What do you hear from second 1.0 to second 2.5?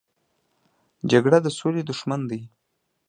جګړه د سولې دښمن دی